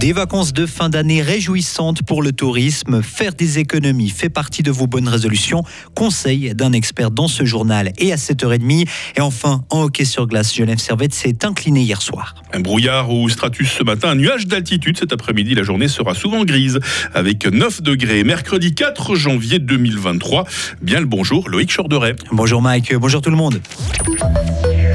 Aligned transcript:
Des 0.00 0.14
vacances 0.14 0.54
de 0.54 0.64
fin 0.64 0.88
d'année 0.88 1.20
réjouissantes 1.20 2.02
pour 2.02 2.22
le 2.22 2.32
tourisme. 2.32 3.02
Faire 3.02 3.34
des 3.34 3.58
économies 3.58 4.08
fait 4.08 4.30
partie 4.30 4.62
de 4.62 4.70
vos 4.70 4.86
bonnes 4.86 5.10
résolutions. 5.10 5.62
Conseil 5.94 6.54
d'un 6.54 6.72
expert 6.72 7.10
dans 7.10 7.28
ce 7.28 7.44
journal 7.44 7.92
et 7.98 8.10
à 8.10 8.16
7h30. 8.16 8.88
Et 9.16 9.20
enfin, 9.20 9.62
en 9.68 9.82
hockey 9.82 10.06
sur 10.06 10.26
glace, 10.26 10.54
Genève 10.54 10.78
Servette 10.78 11.12
s'est 11.12 11.44
incliné 11.44 11.82
hier 11.82 12.00
soir. 12.00 12.34
Un 12.54 12.60
brouillard 12.60 13.12
ou 13.12 13.28
stratus 13.28 13.70
ce 13.70 13.82
matin, 13.82 14.08
un 14.08 14.14
nuage 14.14 14.46
d'altitude 14.46 14.96
cet 14.96 15.12
après-midi. 15.12 15.54
La 15.54 15.64
journée 15.64 15.88
sera 15.88 16.14
souvent 16.14 16.46
grise 16.46 16.80
avec 17.12 17.44
9 17.44 17.82
degrés. 17.82 18.24
Mercredi 18.24 18.74
4 18.74 19.14
janvier 19.16 19.58
2023. 19.58 20.46
Bien 20.80 21.00
le 21.00 21.06
bonjour, 21.06 21.50
Loïc 21.50 21.76
Chorderet. 21.76 22.16
Bonjour 22.32 22.62
Mike, 22.62 22.94
bonjour 22.94 23.20
tout 23.20 23.30
le 23.30 23.36
monde. 23.36 23.60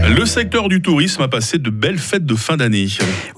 Le 0.08 0.24
secteur 0.26 0.70
du 0.70 0.84
tourisme 0.84 1.24
a 1.24 1.28
passé 1.28 1.58
de 1.58 1.70
belles 1.72 1.98
fêtes 1.98 2.26
de 2.26 2.36
fin 2.36 2.58
d'année. 2.58 2.88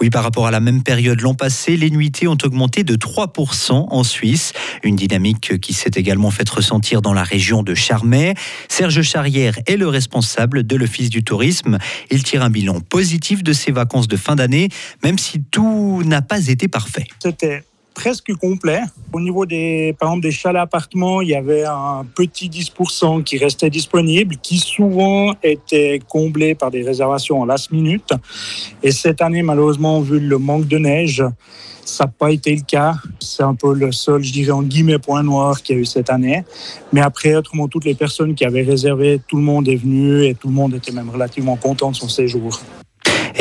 Oui, 0.02 0.10
par 0.10 0.24
rapport 0.24 0.48
à 0.48 0.52
la 0.52 0.60
même 0.60 0.84
période 0.84 1.22
l'an 1.22 1.34
passé, 1.34 1.78
les 1.78 1.90
nuitées 1.90 2.28
ont 2.28 2.38
augmenté 2.44 2.84
de 2.84 2.96
3% 2.96 3.88
en 3.90 4.04
Suisse. 4.04 4.52
Une 4.84 4.98
dynamique 4.98 5.60
qui 5.62 5.74
s'est 5.74 5.92
également 5.96 6.30
faite 6.30 6.50
ressentir 6.50 7.02
dans 7.02 7.14
la 7.14 7.24
région 7.24 7.64
de 7.64 7.74
Charmey. 7.74 8.34
Serge 8.68 9.02
Charrière 9.02 9.58
est 9.66 9.78
le 9.78 9.88
responsable 9.88 10.68
de 10.68 10.76
l'Office 10.76 11.10
du 11.10 11.24
tourisme. 11.24 11.78
Il 12.12 12.24
tire 12.24 12.44
un 12.44 12.50
bilan 12.50 12.82
positif 12.82 13.44
de 13.44 13.54
ses 13.54 13.72
vacances 13.72 14.10
de 14.10 14.18
fin 14.18 14.36
d'année, 14.36 14.68
même 15.04 15.18
si 15.18 15.42
tout 15.42 16.04
n'a 16.06 16.22
pas 16.22 16.48
été 16.48 16.68
parfait. 16.68 17.08
C'était 17.24 17.64
presque 17.98 18.32
complet. 18.36 18.82
Au 19.12 19.20
niveau 19.20 19.48
des, 19.48 19.96
par 20.00 20.10
exemple, 20.10 20.22
des 20.22 20.32
chalets 20.32 20.62
appartements, 20.62 21.20
il 21.22 21.30
y 21.30 21.36
avait 21.36 21.66
un 21.66 22.06
petit 22.14 22.48
10% 22.48 23.24
qui 23.24 23.40
restait 23.40 23.72
disponible, 23.72 24.36
qui 24.38 24.60
souvent 24.60 25.34
était 25.42 26.00
comblé 26.08 26.54
par 26.54 26.70
des 26.70 26.84
réservations 26.84 27.42
en 27.42 27.46
last 27.46 27.72
minute. 27.72 28.14
Et 28.84 28.92
cette 28.92 29.20
année, 29.22 29.42
malheureusement, 29.42 30.00
vu 30.00 30.20
le 30.20 30.38
manque 30.38 30.68
de 30.68 30.78
neige, 30.78 31.24
ça 31.86 32.04
n'a 32.04 32.12
pas 32.12 32.32
été 32.32 32.56
le 32.56 32.62
cas. 32.62 32.94
C'est 33.20 33.44
un 33.44 33.56
peu 33.56 33.74
le 33.74 33.92
seul, 33.92 34.24
je 34.24 34.32
dirais, 34.32 34.52
en 34.52 34.62
guillemets, 34.62 35.00
point 35.00 35.24
noir 35.24 35.64
qu'il 35.64 35.76
y 35.76 35.80
a 35.80 35.82
eu 35.82 35.86
cette 35.86 36.12
année. 36.12 36.44
Mais 36.94 37.02
après, 37.02 37.36
autrement, 37.36 37.68
toutes 37.68 37.86
les 37.86 37.96
personnes 37.96 38.36
qui 38.36 38.46
avaient 38.46 38.62
réservé, 38.62 39.20
tout 39.28 39.38
le 39.38 39.44
monde 39.44 39.68
est 39.68 39.76
venu 39.76 40.24
et 40.24 40.36
tout 40.36 40.50
le 40.50 40.54
monde 40.54 40.76
était 40.76 40.92
même 40.92 41.10
relativement 41.10 41.56
content 41.56 41.90
de 41.90 41.96
son 41.96 42.10
séjour. 42.10 42.62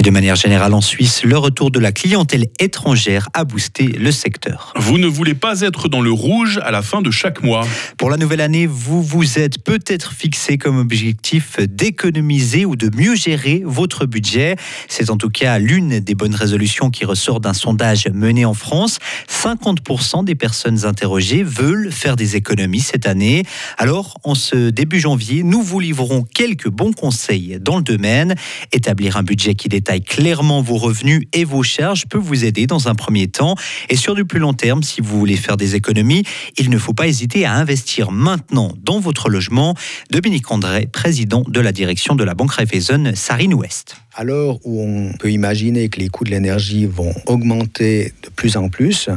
De 0.07 0.11
manière 0.12 0.37
générale 0.37 0.73
en 0.73 0.81
Suisse, 0.81 1.25
le 1.25 1.37
retour 1.37 1.73
de 1.73 1.81
la 1.81 1.91
clientèle 1.91 2.47
étrangère 2.61 3.29
a 3.35 3.43
boosté 3.43 3.87
le 3.89 4.12
secteur. 4.12 4.73
Vous 4.77 4.99
ne 4.99 5.09
voulez 5.09 5.35
pas 5.35 5.62
être 5.62 5.89
dans 5.89 6.01
le 6.01 6.12
rouge 6.12 6.61
à 6.62 6.71
la 6.71 6.83
fin 6.83 7.03
de 7.03 7.11
chaque 7.11 7.43
mois. 7.43 7.67
Pour 7.99 8.09
la 8.09 8.17
nouvelle 8.17 8.41
année, 8.41 8.67
vous 8.67 9.03
vous 9.03 9.41
êtes 9.41 9.61
peut-être 9.65 10.12
fixé 10.12 10.59
comme 10.59 10.79
objectif 10.79 11.59
d'économiser 11.59 12.65
ou 12.65 12.77
de 12.77 12.89
mieux 12.97 13.17
gérer 13.17 13.62
votre 13.65 14.07
budget. 14.07 14.55
C'est 14.87 15.11
en 15.11 15.17
tout 15.17 15.29
cas 15.29 15.59
l'une 15.59 15.99
des 15.99 16.15
bonnes 16.15 16.37
résolutions 16.37 16.91
qui 16.91 17.05
ressort 17.05 17.41
d'un 17.41 17.53
sondage 17.53 18.07
mené 18.15 18.45
en 18.45 18.55
France. 18.55 19.01
50% 19.29 20.25
des 20.25 20.37
personnes 20.37 20.87
interrogées 20.87 21.43
veulent 21.43 21.91
faire 21.91 22.15
des 22.15 22.37
économies 22.37 22.79
cette 22.79 23.07
année. 23.07 23.43
Alors, 23.77 24.19
en 24.23 24.37
ce 24.37 24.71
début 24.71 25.01
janvier, 25.01 25.43
nous 25.43 25.62
vous 25.62 25.81
livrons 25.81 26.23
quelques 26.23 26.69
bons 26.69 26.93
conseils 26.93 27.59
dans 27.61 27.79
le 27.79 27.83
domaine. 27.83 28.37
Établir 28.71 29.17
un 29.17 29.25
budget 29.25 29.57
qui 29.57 29.69
détaille 29.69 29.96
clairement 30.01 30.63
vos 30.63 30.77
revenus 30.77 31.27
et 31.33 31.45
vos 31.45 31.63
charges 31.63 32.07
peut 32.07 32.19
vous 32.19 32.45
aider 32.45 32.67
dans 32.67 32.89
un 32.89 32.95
premier 32.95 33.29
temps. 33.29 33.55
Et 33.89 33.97
sur 33.97 34.15
du 34.15 34.25
plus 34.25 34.39
long 34.39 34.55
terme, 34.55 34.83
si 34.83 35.01
vous 35.01 35.19
voulez 35.19 35.37
faire 35.37 35.57
des 35.57 35.75
économies, 35.75 36.25
il 36.59 36.71
ne 36.71 36.79
faut 36.79 36.93
pas 36.93 37.07
hésiter 37.07 37.45
à 37.45 37.55
investir 37.55 38.11
maintenant 38.11 38.73
dans 38.83 39.01
votre 39.01 39.29
logement. 39.29 39.75
Dominique 40.11 40.51
André, 40.51 40.87
président 40.87 41.45
de 41.47 41.61
la 41.61 41.73
direction 41.73 42.15
de 42.15 42.25
la 42.25 42.35
Banque 42.35 42.53
Raiffeisen 42.53 43.15
Sarine 43.15 43.55
Ouest. 43.55 43.97
À 44.15 44.25
l'heure 44.25 44.59
où 44.65 44.83
on 44.83 45.13
peut 45.19 45.31
imaginer 45.31 45.89
que 45.89 46.01
les 46.01 46.09
coûts 46.09 46.25
de 46.25 46.31
l'énergie 46.31 46.87
vont 46.87 47.15
augmenter 47.27 48.12
de 48.23 48.31
plus 48.31 48.56
en 48.56 48.69
plus, 48.69 49.11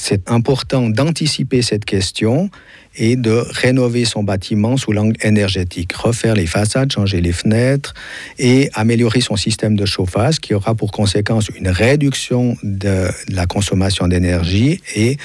c'est 0.00 0.30
important 0.30 0.88
d'anticiper 0.88 1.60
cette 1.60 1.84
question 1.84 2.50
et 2.96 3.16
de 3.16 3.44
rénover 3.50 4.04
son 4.04 4.24
bâtiment 4.24 4.76
sous 4.76 4.92
l'angle 4.92 5.16
énergétique, 5.22 5.92
refaire 5.92 6.34
les 6.34 6.46
façades, 6.46 6.90
changer 6.90 7.20
les 7.20 7.32
fenêtres 7.32 7.94
et 8.38 8.70
améliorer 8.74 9.20
son 9.20 9.36
système 9.36 9.76
de 9.76 9.84
chauffage 9.84 10.40
qui 10.40 10.54
aura 10.54 10.74
pour 10.74 10.90
conséquence 10.90 11.48
une 11.54 11.68
réduction 11.68 12.56
de 12.62 13.08
la 13.28 13.46
consommation 13.46 14.08
d'énergie 14.08 14.80
et 14.96 15.18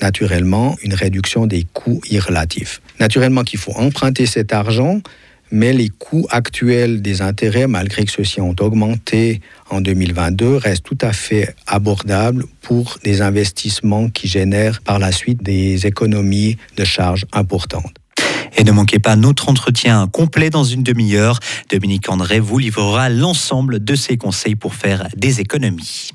naturellement 0.00 0.76
une 0.82 0.94
réduction 0.94 1.46
des 1.46 1.64
coûts 1.72 2.00
irrelatifs. 2.10 2.80
Naturellement 2.98 3.44
qu'il 3.44 3.58
faut 3.58 3.72
emprunter 3.72 4.26
cet 4.26 4.52
argent, 4.52 5.00
mais 5.52 5.72
les 5.72 5.90
coûts 5.90 6.26
actuels 6.30 7.02
des 7.02 7.22
intérêts, 7.22 7.68
malgré 7.68 8.04
que 8.04 8.10
ceux-ci 8.10 8.40
ont 8.40 8.56
augmenté 8.58 9.40
en 9.70 9.80
2022, 9.80 10.56
restent 10.56 10.84
tout 10.84 10.98
à 11.02 11.12
fait 11.12 11.54
abordables 11.66 12.46
pour 12.62 12.98
des 13.04 13.20
investissements 13.20 14.08
qui 14.08 14.26
génèrent 14.26 14.80
par 14.80 14.98
la 14.98 15.12
suite 15.12 15.42
des 15.42 15.86
économies 15.86 16.56
de 16.76 16.84
charges 16.84 17.26
importantes. 17.32 17.94
Et 18.56 18.64
ne 18.64 18.72
manquez 18.72 18.98
pas 18.98 19.16
notre 19.16 19.48
entretien 19.48 20.08
complet 20.08 20.50
dans 20.50 20.64
une 20.64 20.82
demi-heure. 20.82 21.38
Dominique 21.70 22.08
André 22.10 22.40
vous 22.40 22.58
livrera 22.58 23.08
l'ensemble 23.08 23.82
de 23.82 23.94
ses 23.94 24.16
conseils 24.16 24.56
pour 24.56 24.74
faire 24.74 25.08
des 25.16 25.40
économies. 25.40 26.10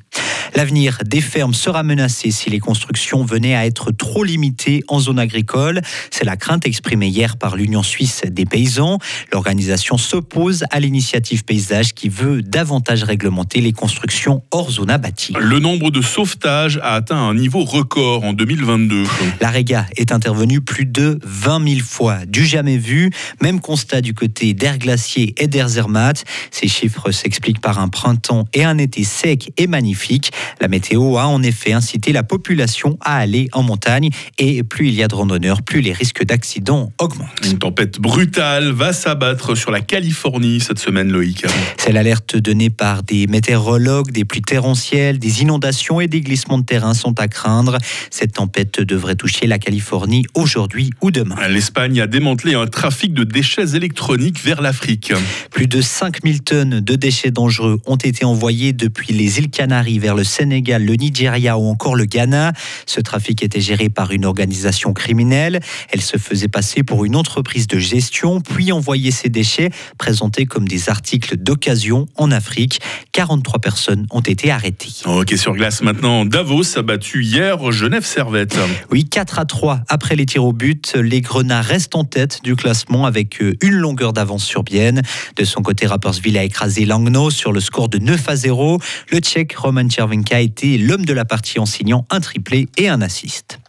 L'avenir 0.56 1.00
des 1.06 1.22
fermes 1.22 1.54
sera 1.54 1.84
menacé 1.84 2.32
si 2.32 2.50
les 2.50 2.60
constructions 2.60 3.24
venaient 3.24 3.56
à 3.56 3.66
être 3.66 3.92
trop 3.92 4.24
limitées 4.24 4.84
en 4.88 5.00
zone 5.00 5.20
agricole. 5.20 5.82
C'est 6.12 6.26
la 6.26 6.38
crainte 6.38 6.66
exprimée 6.66 7.08
hier 7.08 7.38
par 7.38 7.56
l'Union 7.56 7.84
suisse 7.84 8.22
des 8.28 8.46
paysans. 8.46 9.00
L'organisation 9.32 9.98
s'oppose 9.98 10.64
à 10.72 10.80
l'initiative 10.80 11.44
paysage 11.44 11.94
qui 11.94 12.10
veut 12.10 12.42
davantage 12.42 13.04
réglementer 13.04 13.62
les 13.62 13.74
constructions 13.74 14.44
hors 14.52 14.72
zone 14.72 14.90
abattie. 14.90 15.34
Le 15.40 15.60
nombre 15.60 15.92
de 15.92 16.02
sauvetages 16.02 16.80
a 16.84 16.94
atteint 16.94 17.18
un 17.18 17.34
niveau 17.34 17.64
record 17.64 18.24
en 18.24 18.34
2022. 18.34 19.04
La 19.42 19.50
Réga 19.50 19.86
est 19.98 20.12
intervenue 20.12 20.62
plus 20.62 20.86
de 20.86 21.20
20 21.24 21.68
000 21.68 21.82
fois, 21.82 22.26
du 22.26 22.46
jamais 22.46 22.78
vu. 22.78 23.12
Même 23.42 23.60
constat 23.60 24.02
du 24.02 24.14
côté 24.14 24.54
d'Air 24.54 24.78
Glacier 24.78 25.34
et 25.38 25.48
d'Air 25.48 25.70
Zermatt. 25.70 26.24
Ces 26.52 26.68
chiffres 26.68 27.12
s'expliquent 27.12 27.62
par 27.62 27.80
un 27.80 27.90
printemps 27.90 28.46
et 28.54 28.64
un 28.64 28.78
été 28.78 29.04
sec 29.04 29.52
et 29.58 29.68
magnifique. 29.68 30.32
La 30.62 30.68
météo 30.68 31.18
a 31.18 31.28
en 31.28 31.44
effet 31.44 31.74
incité 31.74 32.12
la 32.12 32.24
population 32.24 32.98
à 33.02 33.18
aller 33.18 33.50
en 33.54 33.64
montagne 33.64 34.10
et 34.38 34.64
plus 34.64 34.88
il 34.90 34.96
y 34.96 35.04
a 35.04 35.08
de 35.08 35.16
randonneurs, 35.16 35.62
plus 35.62 35.82
les 35.82 35.94
risques 35.94 36.24
d'accidents 36.24 36.92
augmentent. 37.00 37.30
Une 37.46 37.58
tempête 37.58 38.00
brutale 38.00 38.72
va 38.72 38.94
s'abattre 38.94 39.56
sur 39.56 39.72
la 39.72 39.82
Californie 39.82 40.60
cette 40.60 40.80
semaine, 40.80 41.12
Loïc. 41.12 41.46
C'est 41.78 41.92
l'alerte 41.92 42.36
donnée 42.36 42.70
par 42.70 43.04
des 43.04 43.28
météorologues, 43.28 44.12
des 44.12 44.26
pluies 44.26 44.42
torrentielles, 44.42 45.20
des 45.20 45.42
inondations 45.42 46.02
et 46.02 46.08
des 46.08 46.22
glissements 46.22 46.58
de 46.58 46.66
terrain 46.66 46.94
sont 46.94 47.20
à 47.20 47.28
craindre. 47.28 47.78
Cette 48.10 48.34
tempête 48.34 48.82
devrait 48.82 49.16
toucher 49.16 49.48
la 49.48 49.60
Californie 49.60 50.26
aujourd'hui 50.34 50.92
ou 51.02 51.12
demain. 51.12 51.36
L'Espagne 51.50 52.02
a 52.02 52.08
démantelé 52.08 52.56
un 52.56 52.68
trafic 52.68 53.14
de 53.14 53.24
déchets 53.24 53.76
électroniques 53.76 54.44
vers 54.44 54.62
l'Afrique. 54.62 55.14
Plus 55.52 55.68
de 55.68 55.82
5000 55.82 56.42
tonnes 56.42 56.80
de 56.80 56.96
déchets 56.96 57.32
dangereux 57.32 57.80
ont 57.86 57.96
été 57.96 58.26
envoyés 58.26 58.74
depuis 58.74 59.14
les 59.14 59.40
îles 59.40 59.50
Canaries 59.50 60.00
vers 60.00 60.16
le 60.16 60.24
Sénégal, 60.28 60.86
le 60.86 60.94
Nigeria 60.94 61.58
ou 61.58 61.68
encore 61.68 61.96
le 61.96 62.06
Ghana. 62.06 62.54
Ce 62.86 63.02
trafic 63.02 63.42
était 63.44 63.62
géré 63.62 63.90
par 63.90 64.12
une 64.12 64.26
organisation 64.26 64.94
criminelle. 64.94 65.60
Elle 65.90 66.02
se 66.02 66.18
faisait 66.18 66.48
passer 66.48 66.84
pour 66.84 67.06
une 67.06 67.16
entreprise 67.16 67.68
de 67.68 67.80
gestion, 67.80 68.42
puis 68.42 68.72
envoyait 68.72 69.12
ses 69.12 69.30
déchets 69.30 69.72
présentés 69.98 70.46
comme 70.46 70.68
des 70.68 70.90
articles 70.90 71.38
d'occasion 71.38 72.06
en 72.16 72.32
Afrique. 72.32 72.80
43 73.14 73.60
personnes 73.60 74.06
ont 74.12 74.22
été 74.22 74.52
arrêtées. 74.52 74.92
Ok, 75.06 75.34
sur 75.38 75.54
glace 75.54 75.82
maintenant. 75.82 76.26
Davos 76.26 76.78
a 76.78 76.82
battu 76.82 77.24
hier 77.24 77.72
Genève 77.72 78.06
Servette. 78.06 78.58
Oui, 78.92 79.06
4 79.06 79.40
à 79.40 79.46
3 79.46 79.82
après 79.88 80.16
les 80.16 80.26
tirs 80.26 80.44
au 80.44 80.54
but. 80.54 80.94
Les 80.96 81.22
Grenats 81.22 81.62
restent 81.62 81.96
en 81.96 82.04
tête 82.04 82.40
du 82.44 82.56
classement 82.56 83.06
avec 83.06 83.42
euh, 83.42 83.56
une 83.62 83.76
longueur 83.76 84.14
d'avance 84.14 84.44
sur 84.44 84.64
Bienne. 84.64 85.02
De 85.36 85.44
son 85.44 85.62
côté, 85.62 85.86
Rapperswil 85.86 86.38
a 86.38 86.44
écrasé 86.44 86.86
Langnau 86.86 87.30
sur 87.30 87.52
le 87.52 87.60
score 87.60 87.90
de 87.90 87.98
9 87.98 88.30
à 88.30 88.36
0. 88.36 88.80
Le 89.12 89.20
Tchèque 89.20 89.56
Roman 89.56 89.90
Chervin 89.90 90.17
a 90.32 90.40
été 90.40 90.78
l'homme 90.78 91.06
de 91.06 91.14
la 91.14 91.26
partie 91.26 91.60
en 91.60 91.66
signant 91.66 92.06
un 92.10 92.20
triplé 92.20 92.68
et 92.78 92.90
un 92.90 93.02
assist. 93.02 93.60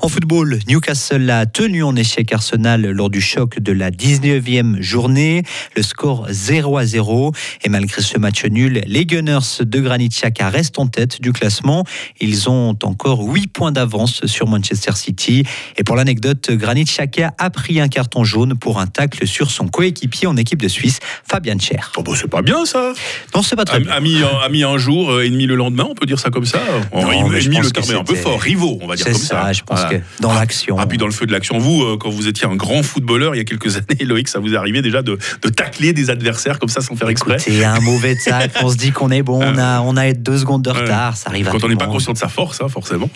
En 0.00 0.08
football, 0.08 0.58
Newcastle 0.68 1.28
a 1.30 1.46
tenu 1.46 1.82
en 1.82 1.96
échec 1.96 2.32
Arsenal 2.32 2.82
lors 2.82 3.10
du 3.10 3.20
choc 3.20 3.58
de 3.58 3.72
la 3.72 3.90
19e 3.90 4.80
journée. 4.80 5.42
Le 5.74 5.82
score 5.82 6.26
0 6.28 6.78
à 6.78 6.84
0. 6.84 7.32
Et 7.64 7.68
malgré 7.68 8.02
ce 8.02 8.18
match 8.18 8.44
nul, 8.44 8.82
les 8.86 9.06
Gunners 9.06 9.38
de 9.60 9.80
Granit 9.80 10.08
Xhaka 10.08 10.48
restent 10.48 10.78
en 10.78 10.86
tête 10.86 11.20
du 11.20 11.32
classement. 11.32 11.84
Ils 12.20 12.48
ont 12.48 12.76
encore 12.82 13.22
8 13.22 13.48
points 13.48 13.72
d'avance 13.72 14.26
sur 14.26 14.46
Manchester 14.46 14.92
City. 14.94 15.44
Et 15.76 15.84
pour 15.84 15.96
l'anecdote, 15.96 16.50
Granit 16.50 16.84
Xhaka 16.84 17.32
a 17.38 17.50
pris 17.50 17.80
un 17.80 17.88
carton 17.88 18.24
jaune 18.24 18.54
pour 18.54 18.80
un 18.80 18.86
tacle 18.86 19.26
sur 19.26 19.50
son 19.50 19.68
coéquipier 19.68 20.26
en 20.26 20.36
équipe 20.36 20.62
de 20.62 20.68
Suisse, 20.68 21.00
Fabian 21.28 21.58
Cher. 21.58 21.92
Oh 21.96 22.02
bah 22.02 22.12
c'est 22.14 22.28
pas 22.28 22.42
bien 22.42 22.64
ça. 22.64 22.92
Non, 23.34 23.42
c'est 23.42 23.56
pas 23.56 23.64
très 23.64 23.80
bien. 23.80 23.90
A 23.92 24.00
mis, 24.00 24.18
a 24.22 24.48
mis 24.48 24.64
un 24.64 24.78
jour, 24.78 25.10
euh, 25.10 25.24
ennemi 25.24 25.46
le 25.46 25.54
lendemain, 25.54 25.86
on 25.88 25.94
peut 25.94 26.06
dire 26.06 26.18
ça 26.18 26.30
comme 26.30 26.46
ça. 26.46 26.60
Non, 26.94 27.10
ennemi, 27.12 27.58
le 27.58 27.70
terme 27.70 27.90
est 27.90 27.94
un 27.94 28.04
peu 28.04 28.14
fort. 28.14 28.40
Rivaux, 28.40 28.78
on 28.82 28.86
va 28.86 28.96
dire 28.96 29.06
comme 29.06 29.14
ça. 29.14 29.42
ça, 29.42 29.52
je 29.52 29.62
pense 29.62 29.75
que 29.84 29.96
dans 30.20 30.34
l'action. 30.34 30.76
Ah, 30.78 30.86
puis 30.86 30.98
dans 30.98 31.06
le 31.06 31.12
feu 31.12 31.26
de 31.26 31.32
l'action, 31.32 31.58
vous, 31.58 31.82
euh, 31.82 31.96
quand 31.98 32.10
vous 32.10 32.28
étiez 32.28 32.46
un 32.46 32.56
grand 32.56 32.82
footballeur 32.82 33.34
il 33.34 33.38
y 33.38 33.40
a 33.40 33.44
quelques 33.44 33.76
années, 33.76 34.04
Loïc, 34.04 34.28
ça 34.28 34.38
vous 34.38 34.52
est 34.52 34.56
arrivé 34.56 34.82
déjà 34.82 35.02
de, 35.02 35.18
de 35.42 35.48
tacler 35.48 35.92
des 35.92 36.10
adversaires 36.10 36.58
comme 36.58 36.68
ça 36.68 36.80
sans 36.80 36.96
faire 36.96 37.08
exprès 37.08 37.38
C'est 37.38 37.64
un 37.64 37.80
mauvais 37.80 38.16
tac, 38.16 38.52
on 38.62 38.70
se 38.70 38.76
dit 38.76 38.92
qu'on 38.92 39.10
est 39.10 39.22
bon, 39.22 39.42
on 39.42 39.58
a, 39.58 39.80
on 39.80 39.96
a 39.96 40.12
deux 40.12 40.38
secondes 40.38 40.62
de 40.62 40.70
retard, 40.70 41.16
ça 41.16 41.30
arrive 41.30 41.48
à 41.48 41.52
Quand 41.52 41.58
tout 41.58 41.66
on 41.66 41.68
n'est 41.68 41.76
pas 41.76 41.86
conscient 41.86 42.12
de 42.12 42.18
sa 42.18 42.28
force, 42.28 42.60
hein, 42.60 42.68
forcément. 42.68 43.08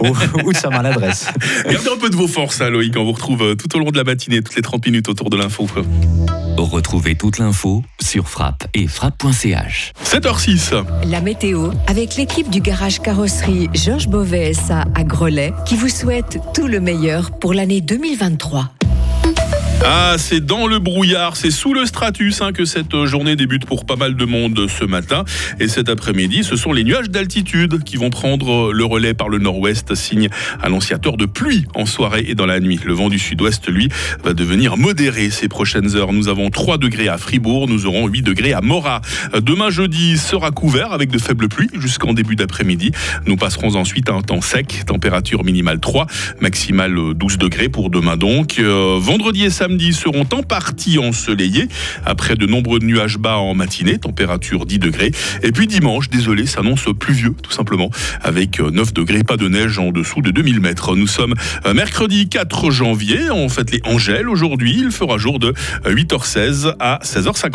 ou, 0.00 0.08
ou 0.44 0.52
de 0.52 0.56
sa 0.56 0.70
maladresse. 0.70 1.28
Gardez 1.68 1.90
un 1.90 1.98
peu 1.98 2.10
de 2.10 2.16
vos 2.16 2.28
forces, 2.28 2.60
hein, 2.60 2.70
Loïc. 2.70 2.96
On 2.96 3.04
vous 3.04 3.12
retrouve 3.12 3.42
euh, 3.42 3.54
tout 3.54 3.74
au 3.76 3.78
long 3.78 3.90
de 3.90 3.96
la 3.96 4.04
matinée, 4.04 4.42
toutes 4.42 4.56
les 4.56 4.62
30 4.62 4.86
minutes 4.86 5.08
autour 5.08 5.30
de 5.30 5.36
l'info. 5.36 5.66
Retrouvez 6.56 7.14
toute 7.16 7.38
l'info 7.38 7.82
sur 8.00 8.28
frappe 8.28 8.66
et 8.74 8.86
frappe.ch. 8.86 9.92
7h06. 10.04 10.84
La 11.08 11.20
météo 11.20 11.70
avec 11.86 12.16
l'équipe 12.16 12.48
du 12.48 12.60
garage 12.60 13.00
carrosserie 13.00 13.68
Georges 13.74 14.08
Beauvais 14.08 14.52
SA 14.54 14.84
à 14.94 15.02
Grelais 15.04 15.52
qui 15.66 15.76
vous 15.76 15.88
souhaite 15.88 16.03
tout 16.52 16.66
le 16.66 16.80
meilleur 16.80 17.30
pour 17.30 17.54
l'année 17.54 17.80
2023. 17.80 18.68
Ah, 19.86 20.14
c'est 20.16 20.40
dans 20.40 20.66
le 20.66 20.78
brouillard, 20.78 21.36
c'est 21.36 21.50
sous 21.50 21.74
le 21.74 21.84
stratus 21.84 22.40
hein, 22.40 22.52
que 22.52 22.64
cette 22.64 23.04
journée 23.04 23.36
débute 23.36 23.66
pour 23.66 23.84
pas 23.84 23.96
mal 23.96 24.16
de 24.16 24.24
monde 24.24 24.66
ce 24.66 24.86
matin. 24.86 25.24
Et 25.60 25.68
cet 25.68 25.90
après-midi, 25.90 26.42
ce 26.42 26.56
sont 26.56 26.72
les 26.72 26.84
nuages 26.84 27.10
d'altitude 27.10 27.84
qui 27.84 27.98
vont 27.98 28.08
prendre 28.08 28.72
le 28.72 28.84
relais 28.86 29.12
par 29.12 29.28
le 29.28 29.36
nord-ouest, 29.38 29.94
signe 29.94 30.30
annonciateur 30.62 31.18
de 31.18 31.26
pluie 31.26 31.66
en 31.74 31.84
soirée 31.84 32.24
et 32.26 32.34
dans 32.34 32.46
la 32.46 32.60
nuit. 32.60 32.80
Le 32.82 32.94
vent 32.94 33.10
du 33.10 33.18
sud-ouest, 33.18 33.68
lui, 33.68 33.90
va 34.22 34.32
devenir 34.32 34.78
modéré 34.78 35.28
ces 35.28 35.48
prochaines 35.48 35.96
heures. 35.96 36.14
Nous 36.14 36.28
avons 36.28 36.48
3 36.48 36.78
degrés 36.78 37.08
à 37.08 37.18
Fribourg, 37.18 37.68
nous 37.68 37.84
aurons 37.84 38.06
8 38.06 38.22
degrés 38.22 38.54
à 38.54 38.62
Morat. 38.62 39.02
Demain 39.38 39.68
jeudi 39.68 40.16
sera 40.16 40.50
couvert 40.50 40.92
avec 40.92 41.10
de 41.10 41.18
faibles 41.18 41.48
pluies 41.48 41.68
jusqu'en 41.74 42.14
début 42.14 42.36
d'après-midi. 42.36 42.92
Nous 43.26 43.36
passerons 43.36 43.74
ensuite 43.74 44.08
à 44.08 44.14
un 44.14 44.22
temps 44.22 44.40
sec, 44.40 44.84
température 44.86 45.44
minimale 45.44 45.80
3, 45.80 46.06
maximale 46.40 47.12
12 47.14 47.36
degrés 47.36 47.68
pour 47.68 47.90
demain 47.90 48.16
donc. 48.16 48.58
Euh, 48.58 48.96
vendredi 48.98 49.44
et 49.44 49.50
samedi 49.50 49.73
seront 49.92 50.26
en 50.32 50.42
partie 50.42 50.98
ensoleillés, 50.98 51.68
après 52.04 52.36
de 52.36 52.46
nombreux 52.46 52.78
nuages 52.78 53.18
bas 53.18 53.38
en 53.38 53.54
matinée, 53.54 53.98
température 53.98 54.66
10 54.66 54.78
degrés. 54.78 55.12
Et 55.42 55.52
puis 55.52 55.66
dimanche, 55.66 56.08
désolé, 56.08 56.46
s'annonce 56.46 56.86
pluvieux, 56.98 57.34
tout 57.42 57.52
simplement, 57.52 57.90
avec 58.22 58.60
9 58.60 58.92
degrés, 58.92 59.22
pas 59.24 59.36
de 59.36 59.48
neige 59.48 59.78
en 59.78 59.90
dessous 59.90 60.20
de 60.22 60.30
2000 60.30 60.60
mètres. 60.60 60.96
Nous 60.96 61.06
sommes 61.06 61.34
euh, 61.66 61.74
mercredi 61.74 62.28
4 62.28 62.70
janvier, 62.70 63.30
on 63.30 63.48
fête 63.48 63.70
les 63.70 63.80
Angèles 63.84 64.28
aujourd'hui, 64.28 64.76
il 64.78 64.90
fera 64.90 65.18
jour 65.18 65.38
de 65.38 65.52
8h16 65.84 66.74
à 66.80 67.00
16h50. 67.02 67.52